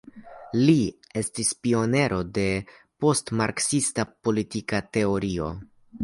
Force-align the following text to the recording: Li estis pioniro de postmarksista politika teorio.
Li 0.67 0.75
estis 1.19 1.49
pioniro 1.65 2.17
de 2.37 2.45
postmarksista 3.05 4.05
politika 4.29 4.81
teorio. 4.97 5.51